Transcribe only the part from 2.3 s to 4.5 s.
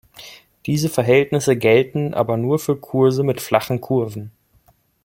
nur für Kurse mit flachen Kurven.